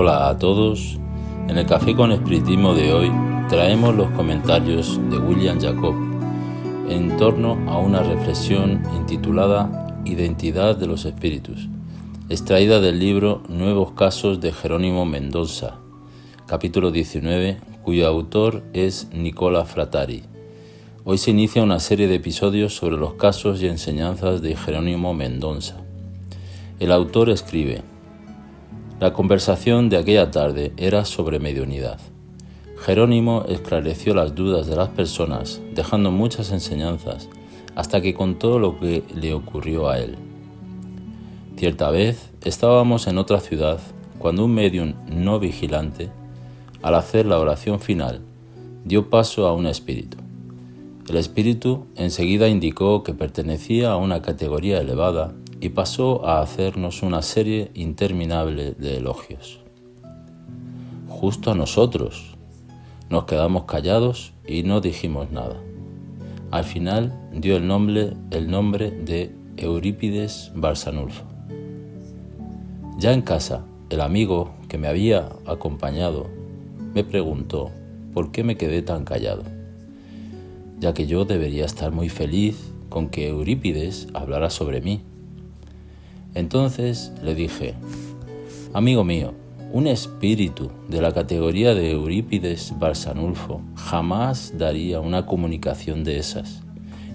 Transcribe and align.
Hola 0.00 0.28
a 0.28 0.38
todos. 0.38 0.96
En 1.48 1.58
el 1.58 1.66
Café 1.66 1.96
con 1.96 2.12
Espiritismo 2.12 2.72
de 2.72 2.92
hoy 2.92 3.10
traemos 3.48 3.96
los 3.96 4.08
comentarios 4.12 4.96
de 5.10 5.18
William 5.18 5.60
Jacob 5.60 5.92
en 6.88 7.16
torno 7.16 7.58
a 7.68 7.78
una 7.78 8.04
reflexión 8.04 8.80
intitulada 8.94 9.98
Identidad 10.04 10.76
de 10.76 10.86
los 10.86 11.04
Espíritus, 11.04 11.68
extraída 12.28 12.78
del 12.78 13.00
libro 13.00 13.42
Nuevos 13.48 13.90
Casos 13.90 14.40
de 14.40 14.52
Jerónimo 14.52 15.04
Mendoza, 15.04 15.80
capítulo 16.46 16.92
19, 16.92 17.58
cuyo 17.82 18.06
autor 18.06 18.62
es 18.74 19.08
Nicola 19.12 19.64
Fratari. 19.64 20.22
Hoy 21.02 21.18
se 21.18 21.32
inicia 21.32 21.64
una 21.64 21.80
serie 21.80 22.06
de 22.06 22.14
episodios 22.14 22.72
sobre 22.72 22.96
los 22.96 23.14
casos 23.14 23.60
y 23.60 23.66
enseñanzas 23.66 24.42
de 24.42 24.54
Jerónimo 24.54 25.12
Mendoza. 25.12 25.74
El 26.78 26.92
autor 26.92 27.30
escribe, 27.30 27.82
la 29.00 29.12
conversación 29.12 29.88
de 29.88 29.96
aquella 29.96 30.32
tarde 30.32 30.72
era 30.76 31.04
sobre 31.04 31.38
mediunidad. 31.38 32.00
Jerónimo 32.78 33.44
esclareció 33.48 34.12
las 34.12 34.34
dudas 34.34 34.66
de 34.66 34.74
las 34.74 34.88
personas, 34.88 35.60
dejando 35.72 36.10
muchas 36.10 36.50
enseñanzas, 36.50 37.28
hasta 37.76 38.00
que 38.00 38.12
contó 38.12 38.58
lo 38.58 38.80
que 38.80 39.04
le 39.14 39.34
ocurrió 39.34 39.88
a 39.88 40.00
él. 40.00 40.16
Cierta 41.56 41.90
vez 41.90 42.30
estábamos 42.44 43.06
en 43.06 43.18
otra 43.18 43.38
ciudad 43.38 43.78
cuando 44.18 44.44
un 44.44 44.54
medium 44.54 44.94
no 45.08 45.38
vigilante, 45.38 46.10
al 46.82 46.96
hacer 46.96 47.24
la 47.24 47.38
oración 47.38 47.78
final, 47.78 48.20
dio 48.84 49.10
paso 49.10 49.46
a 49.46 49.52
un 49.52 49.66
espíritu. 49.66 50.16
El 51.08 51.18
espíritu 51.18 51.86
enseguida 51.94 52.48
indicó 52.48 53.04
que 53.04 53.14
pertenecía 53.14 53.92
a 53.92 53.96
una 53.96 54.22
categoría 54.22 54.80
elevada 54.80 55.34
y 55.60 55.70
pasó 55.70 56.24
a 56.26 56.40
hacernos 56.40 57.02
una 57.02 57.22
serie 57.22 57.70
interminable 57.74 58.72
de 58.72 58.98
elogios. 58.98 59.60
Justo 61.08 61.50
a 61.50 61.54
nosotros. 61.54 62.36
Nos 63.10 63.24
quedamos 63.24 63.64
callados 63.64 64.34
y 64.46 64.62
no 64.62 64.80
dijimos 64.80 65.30
nada. 65.30 65.56
Al 66.50 66.64
final 66.64 67.18
dio 67.32 67.56
el 67.56 67.66
nombre, 67.66 68.12
el 68.30 68.50
nombre 68.50 68.90
de 68.90 69.34
Eurípides 69.56 70.52
Barsanulfo. 70.54 71.24
Ya 72.98 73.12
en 73.12 73.22
casa, 73.22 73.64
el 73.90 74.00
amigo 74.00 74.50
que 74.68 74.78
me 74.78 74.88
había 74.88 75.30
acompañado 75.46 76.26
me 76.94 77.02
preguntó 77.02 77.70
por 78.12 78.30
qué 78.30 78.44
me 78.44 78.56
quedé 78.56 78.82
tan 78.82 79.04
callado, 79.04 79.42
ya 80.78 80.94
que 80.94 81.06
yo 81.06 81.24
debería 81.24 81.64
estar 81.64 81.92
muy 81.92 82.08
feliz 82.08 82.72
con 82.88 83.08
que 83.08 83.28
Eurípides 83.28 84.08
hablara 84.14 84.50
sobre 84.50 84.80
mí 84.80 85.02
entonces 86.38 87.10
le 87.20 87.34
dije, 87.34 87.74
amigo 88.72 89.02
mío, 89.02 89.34
un 89.72 89.88
espíritu 89.88 90.70
de 90.88 91.02
la 91.02 91.12
categoría 91.12 91.74
de 91.74 91.90
Eurípides 91.90 92.74
Barsanulfo 92.78 93.60
jamás 93.74 94.52
daría 94.56 95.00
una 95.00 95.26
comunicación 95.26 96.04
de 96.04 96.18
esas, 96.18 96.62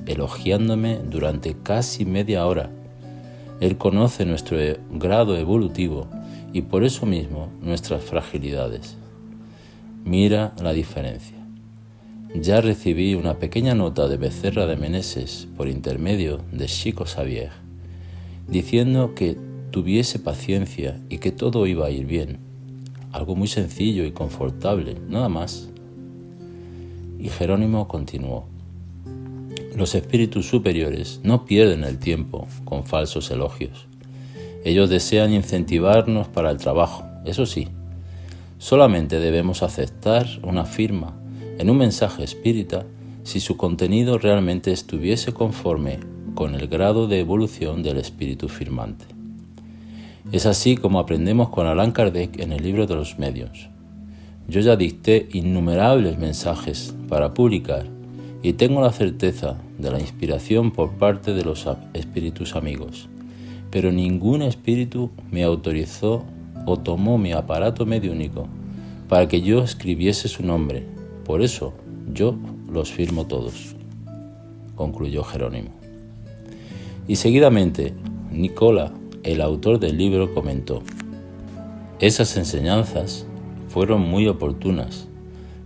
elogiándome 0.08 1.00
durante 1.10 1.56
casi 1.56 2.04
media 2.04 2.46
hora. 2.46 2.70
Él 3.62 3.78
conoce 3.78 4.26
nuestro 4.26 4.58
grado 4.92 5.38
evolutivo 5.38 6.08
y 6.52 6.64
por 6.64 6.84
eso 6.84 7.06
mismo 7.06 7.48
nuestras 7.62 8.04
fragilidades. 8.04 8.98
Mira 10.04 10.52
la 10.62 10.74
diferencia. 10.74 11.38
Ya 12.36 12.60
recibí 12.60 13.16
una 13.16 13.36
pequeña 13.36 13.74
nota 13.74 14.10
de 14.10 14.18
Becerra 14.18 14.66
de 14.66 14.76
Meneses 14.76 15.48
por 15.56 15.70
intermedio 15.70 16.42
de 16.52 16.66
Chico 16.66 17.06
Xavier 17.06 17.64
diciendo 18.48 19.14
que 19.16 19.38
tuviese 19.72 20.20
paciencia 20.20 21.00
y 21.10 21.18
que 21.18 21.32
todo 21.32 21.66
iba 21.68 21.88
a 21.88 21.92
ir 21.92 22.06
bien. 22.06 22.40
Algo 23.12 23.36
muy 23.36 23.48
sencillo 23.48 24.06
y 24.06 24.12
confortable, 24.12 24.98
nada 25.10 25.30
más. 25.30 25.70
Y 27.20 27.30
Jerónimo 27.30 27.88
continuó. 27.88 28.48
Los 29.76 29.96
espíritus 29.96 30.48
superiores 30.48 31.20
no 31.24 31.46
pierden 31.46 31.84
el 31.84 31.98
tiempo 31.98 32.48
con 32.66 32.84
falsos 32.84 33.32
elogios. 33.32 33.88
Ellos 34.64 34.90
desean 34.90 35.34
incentivarnos 35.34 36.28
para 36.28 36.52
el 36.52 36.58
trabajo, 36.58 37.06
eso 37.26 37.46
sí. 37.46 37.68
Solamente 38.60 39.20
debemos 39.20 39.64
aceptar 39.64 40.28
una 40.44 40.66
firma 40.66 41.18
en 41.58 41.70
un 41.70 41.78
mensaje 41.78 42.24
espírita 42.24 42.86
si 43.24 43.40
su 43.40 43.58
contenido 43.58 44.18
realmente 44.18 44.72
estuviese 44.72 45.34
conforme 45.34 46.00
con 46.34 46.56
el 46.56 46.68
grado 46.68 47.08
de 47.08 47.20
evolución 47.20 47.84
del 47.84 47.98
espíritu 47.98 48.50
firmante. 48.50 49.06
Es 50.32 50.46
así 50.46 50.78
como 50.78 51.00
aprendemos 51.00 51.50
con 51.50 51.68
Allan 51.68 51.92
Kardec 51.92 52.40
en 52.40 52.54
el 52.54 52.64
libro 52.64 52.88
de 52.88 52.96
los 52.96 53.20
medios. 53.20 53.70
Yo 54.48 54.62
ya 54.62 54.76
dicté 54.76 55.28
innumerables 55.32 56.18
mensajes 56.18 56.96
para 57.08 57.34
publicar 57.34 57.86
y 58.42 58.54
tengo 58.54 58.82
la 58.82 58.92
certeza 58.92 59.58
de 59.78 59.92
la 59.92 60.00
inspiración 60.00 60.72
por 60.72 60.92
parte 60.92 61.34
de 61.34 61.44
los 61.44 61.68
espíritus 61.94 62.56
amigos, 62.56 63.10
pero 63.70 63.92
ningún 63.92 64.42
espíritu 64.42 65.12
me 65.32 65.44
autorizó 65.44 66.24
o 66.66 66.78
tomó 66.78 67.18
mi 67.18 67.32
aparato 67.32 67.86
mediúnico 67.86 68.48
para 69.08 69.28
que 69.28 69.42
yo 69.42 69.64
escribiese 69.64 70.28
su 70.28 70.44
nombre. 70.44 70.86
Por 71.26 71.42
eso 71.42 71.74
yo 72.14 72.36
los 72.70 72.92
firmo 72.92 73.28
todos, 73.28 73.76
concluyó 74.76 75.24
Jerónimo. 75.24 75.83
Y 77.08 77.18
seguidamente, 77.18 77.94
Nicola, 78.32 78.94
el 79.24 79.42
autor 79.42 79.80
del 79.80 79.98
libro, 79.98 80.34
comentó, 80.34 80.84
esas 82.00 82.36
enseñanzas 82.38 83.26
fueron 83.70 84.02
muy 84.02 84.28
oportunas, 84.28 85.08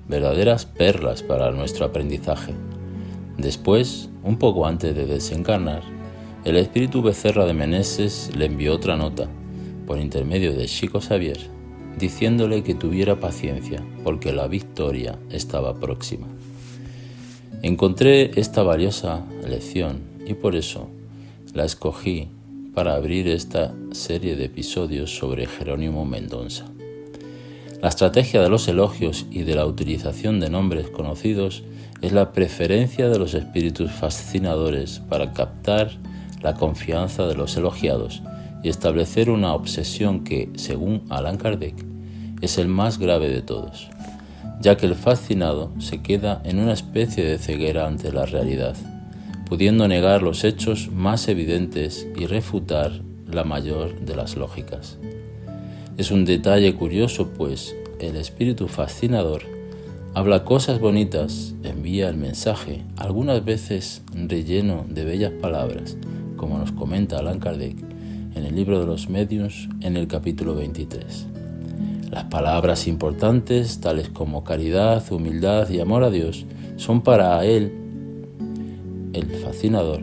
verdaderas 0.08 0.66
perlas 0.66 1.24
para 1.24 1.52
nuestro 1.52 1.86
aprendizaje. 1.86 2.53
Después, 3.38 4.09
un 4.24 4.38
poco 4.38 4.66
antes 4.66 4.96
de 4.96 5.06
desencarnar, 5.06 5.84
el 6.44 6.58
espíritu 6.58 7.02
Becerra 7.02 7.46
de 7.46 7.53
Meneses 7.53 8.31
le 8.36 8.46
envió 8.46 8.74
otra 8.74 8.97
nota, 8.97 9.28
por 9.86 10.00
intermedio 10.00 10.53
de 10.53 10.66
Chico 10.66 11.02
Xavier, 11.02 11.40
diciéndole 12.00 12.64
que 12.64 12.76
tuviera 12.76 13.20
paciencia, 13.20 13.84
porque 14.03 14.34
la 14.34 14.47
victoria 14.47 15.18
estaba 15.30 15.80
próxima. 15.80 16.28
Encontré 17.64 18.40
esta 18.40 18.64
valiosa 18.64 19.26
lección 19.47 20.02
y 20.26 20.34
por 20.34 20.56
eso 20.56 20.88
la 21.57 21.66
escogí 21.66 22.28
para 22.75 22.94
abrir 22.94 23.28
esta 23.28 23.73
serie 23.91 24.35
de 24.35 24.45
episodios 24.45 25.18
sobre 25.18 25.47
Jerónimo 25.47 26.06
Mendonza. 26.06 26.66
La 27.81 27.90
estrategia 27.90 28.44
de 28.44 28.50
los 28.50 28.68
elogios 28.68 29.25
y 29.31 29.41
de 29.41 29.56
la 29.56 29.66
utilización 29.66 30.40
de 30.40 30.51
nombres 30.51 30.88
conocidos 30.91 31.63
es 32.03 32.12
la 32.12 32.31
preferencia 32.31 33.09
de 33.09 33.17
los 33.17 33.34
espíritus 33.34 33.90
fascinadores 33.90 35.01
para 35.09 35.34
captar 35.34 35.90
la 36.44 36.53
confianza 36.53 37.25
de 37.25 37.34
los 37.34 37.57
elogiados 37.57 38.22
y 38.62 38.69
establecer 38.69 39.31
una 39.31 39.56
obsesión 39.56 40.23
que, 40.23 40.51
según 40.57 41.06
Allan 41.09 41.38
Kardec, 41.38 41.73
es 42.40 42.59
el 42.59 42.67
más 42.67 43.00
grave 43.00 43.29
de 43.29 43.41
todos, 43.41 43.90
ya 44.62 44.78
que 44.78 44.85
el 44.85 44.94
fascinado 44.94 45.72
se 45.79 46.03
queda 46.03 46.40
en 46.46 46.59
una 46.59 46.73
especie 46.73 47.25
de 47.25 47.40
ceguera 47.40 47.88
ante 47.88 48.12
la 48.12 48.28
realidad 48.28 48.75
pudiendo 49.47 49.88
negar 49.88 50.24
los 50.24 50.44
hechos 50.44 50.90
más 50.91 51.28
evidentes 51.28 52.08
y 52.16 52.26
refutar 52.26 53.02
la 53.26 53.44
mayor 53.44 53.99
de 54.02 54.16
las 54.16 54.35
lógicas. 54.35 54.97
Es 55.97 56.11
un 56.11 56.26
detalle 56.26 56.76
curioso, 56.76 57.29
pues 57.38 57.76
el 57.99 58.17
espíritu 58.17 58.67
fascinador 58.67 59.44
habla 60.14 60.44
cosas 60.44 60.79
bonitas, 60.79 61.55
envía 61.64 62.09
el 62.09 62.17
mensaje, 62.17 62.84
algunas 62.97 63.44
veces 63.46 64.02
relleno 64.14 64.85
de 64.90 65.05
bellas 65.05 65.32
palabras, 65.32 65.97
como 66.35 66.58
nos 66.58 66.72
comenta 66.72 67.20
Allan 67.20 67.40
Kardec 67.40 67.78
en 68.35 68.46
el 68.46 68.55
libro 68.55 68.79
de 68.79 68.85
los 68.85 69.09
medios 69.09 69.70
en 69.82 69.97
el 69.97 70.08
capítulo 70.08 70.55
23. 70.55 71.28
Las 72.11 72.26
palabras 72.26 72.88
importantes, 72.88 73.79
tales 73.79 74.09
como 74.09 74.44
caridad, 74.44 75.03
humildad 75.11 75.70
y 75.70 75.79
amor 75.79 76.03
a 76.03 76.09
Dios, 76.09 76.46
son 76.78 77.02
para 77.02 77.44
él 77.46 77.86
el 79.17 79.29
fascinador 79.43 80.02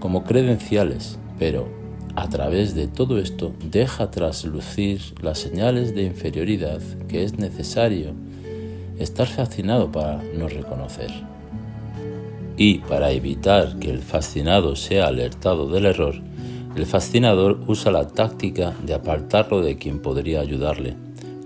como 0.00 0.24
credenciales, 0.24 1.18
pero 1.38 1.68
a 2.14 2.28
través 2.28 2.74
de 2.74 2.88
todo 2.88 3.18
esto 3.18 3.52
deja 3.70 4.10
traslucir 4.10 5.00
las 5.22 5.38
señales 5.38 5.94
de 5.94 6.04
inferioridad 6.04 6.80
que 7.08 7.24
es 7.24 7.38
necesario 7.38 8.12
estar 8.98 9.26
fascinado 9.26 9.90
para 9.90 10.22
no 10.36 10.48
reconocer. 10.48 11.10
Y 12.56 12.78
para 12.80 13.10
evitar 13.12 13.78
que 13.78 13.90
el 13.90 14.00
fascinado 14.00 14.76
sea 14.76 15.06
alertado 15.06 15.70
del 15.70 15.86
error, 15.86 16.14
el 16.76 16.86
fascinador 16.86 17.60
usa 17.66 17.92
la 17.92 18.06
táctica 18.06 18.74
de 18.84 18.94
apartarlo 18.94 19.62
de 19.62 19.76
quien 19.76 20.00
podría 20.00 20.40
ayudarle, 20.40 20.94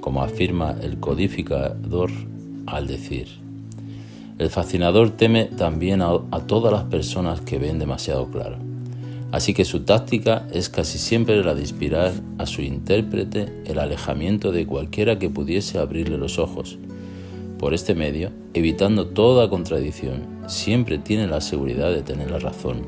como 0.01 0.23
afirma 0.23 0.77
el 0.83 0.99
codificador 0.99 2.11
al 2.67 2.87
decir, 2.87 3.46
el 4.39 4.51
fascinador 4.51 5.11
teme 5.11 5.47
también 5.47 6.03
a, 6.03 6.19
todas 6.47 6.73
las 6.73 6.85
personas 6.85 7.41
que 7.41 7.59
ven 7.59 7.79
demasiado 7.79 8.31
claro. 8.31 8.59
Así 9.33 9.55
que 9.55 9.65
su 9.65 9.81
táctica 9.81 10.47
es 10.53 10.69
casi 10.69 10.99
siempre 10.99 11.43
la 11.43 11.55
de 11.55 11.63
inspirar 11.63 12.13
a 12.39 12.47
su 12.47 12.63
intérprete 12.63 13.63
el 13.67 13.79
alejamiento 13.79 14.53
de 14.53 14.67
cualquiera 14.67 15.19
que 15.19 15.31
pudiese 15.31 15.79
abrirle 15.79 16.19
los 16.19 16.39
ojos. 16.39 16.79
Por 17.59 17.73
este 17.73 17.95
medio, 17.95 18.31
evitando 18.53 19.07
toda 19.07 19.49
contradicción, 19.49 20.23
siempre 20.47 20.99
tiene 20.99 21.27
la 21.27 21.41
seguridad 21.41 21.91
de 21.91 22.03
tener 22.03 22.31
la 22.31 22.39
razón. 22.39 22.83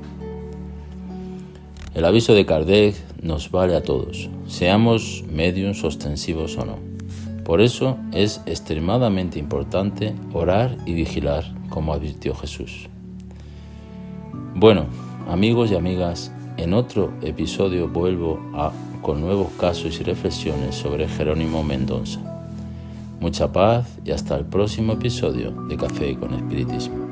El 1.94 2.04
aviso 2.04 2.34
de 2.34 2.44
Kardec 2.44 2.94
nos 3.22 3.50
vale 3.50 3.74
a 3.74 3.82
todos, 3.82 4.28
seamos 4.46 5.24
medios 5.32 5.82
ostensivos 5.82 6.58
o 6.58 6.66
no. 6.66 6.97
Por 7.48 7.62
eso 7.62 7.96
es 8.12 8.42
extremadamente 8.44 9.38
importante 9.38 10.14
orar 10.34 10.76
y 10.84 10.92
vigilar, 10.92 11.44
como 11.70 11.94
advirtió 11.94 12.34
Jesús. 12.34 12.90
Bueno, 14.54 14.84
amigos 15.30 15.70
y 15.70 15.74
amigas, 15.74 16.30
en 16.58 16.74
otro 16.74 17.10
episodio 17.22 17.88
vuelvo 17.88 18.38
a, 18.52 18.70
con 19.00 19.22
nuevos 19.22 19.50
casos 19.58 19.98
y 19.98 20.04
reflexiones 20.04 20.74
sobre 20.74 21.08
Jerónimo 21.08 21.64
Mendoza. 21.64 22.20
Mucha 23.18 23.50
paz 23.50 23.98
y 24.04 24.10
hasta 24.10 24.36
el 24.36 24.44
próximo 24.44 24.92
episodio 24.92 25.50
de 25.50 25.78
Café 25.78 26.18
con 26.18 26.34
Espiritismo. 26.34 27.07